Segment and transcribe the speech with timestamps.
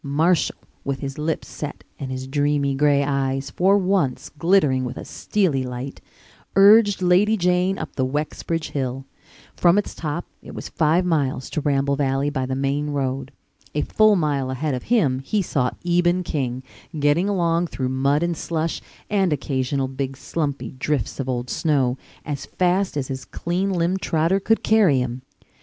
[0.03, 5.05] Marshall, with his lips set and his dreamy gray eyes for once glittering with a
[5.05, 6.01] steely light,
[6.55, 9.05] urged Lady Jane up the Wexbridge hill.
[9.55, 13.31] From its top it was five miles to Ramble Valley by the main road.
[13.75, 16.63] A full mile ahead of him he saw Eben King,
[16.99, 21.95] getting along through mud and slush, and occasional big slumpy drifts of old snow,
[22.25, 25.21] as fast as his clean limbed trotter could carry him.